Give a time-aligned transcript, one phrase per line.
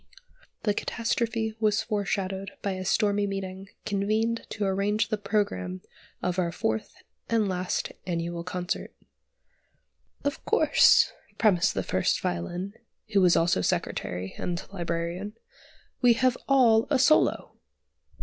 [0.63, 5.81] The catastrophe was foreshadowed by a stormy meeting convened to arrange the programme
[6.23, 6.95] of our fourth
[7.29, 8.95] and last annual concert.
[10.23, 12.73] "Of course," premised the First Violin,
[13.13, 15.33] who was also Secretary and Librarian,
[16.01, 17.57] "we have all a solo!"